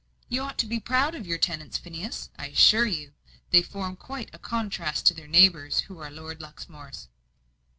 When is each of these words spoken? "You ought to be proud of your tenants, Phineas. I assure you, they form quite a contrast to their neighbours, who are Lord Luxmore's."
"You 0.29 0.41
ought 0.41 0.57
to 0.57 0.65
be 0.65 0.79
proud 0.79 1.13
of 1.13 1.27
your 1.27 1.37
tenants, 1.37 1.77
Phineas. 1.77 2.29
I 2.35 2.47
assure 2.47 2.87
you, 2.87 3.13
they 3.51 3.61
form 3.61 3.95
quite 3.95 4.31
a 4.33 4.39
contrast 4.39 5.05
to 5.05 5.13
their 5.13 5.27
neighbours, 5.27 5.81
who 5.81 5.99
are 5.99 6.09
Lord 6.09 6.41
Luxmore's." 6.41 7.07